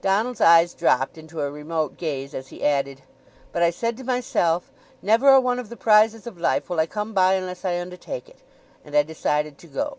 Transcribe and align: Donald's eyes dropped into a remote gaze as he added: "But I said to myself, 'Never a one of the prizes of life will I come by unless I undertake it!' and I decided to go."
Donald's 0.00 0.40
eyes 0.40 0.72
dropped 0.72 1.18
into 1.18 1.42
a 1.42 1.50
remote 1.50 1.98
gaze 1.98 2.32
as 2.32 2.48
he 2.48 2.64
added: 2.64 3.02
"But 3.52 3.62
I 3.62 3.68
said 3.68 3.98
to 3.98 4.02
myself, 4.02 4.72
'Never 5.02 5.28
a 5.28 5.38
one 5.38 5.58
of 5.58 5.68
the 5.68 5.76
prizes 5.76 6.26
of 6.26 6.40
life 6.40 6.70
will 6.70 6.80
I 6.80 6.86
come 6.86 7.12
by 7.12 7.34
unless 7.34 7.66
I 7.66 7.78
undertake 7.78 8.26
it!' 8.30 8.40
and 8.82 8.96
I 8.96 9.02
decided 9.02 9.58
to 9.58 9.66
go." 9.66 9.98